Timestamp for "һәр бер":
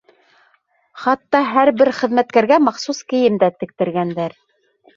1.49-1.93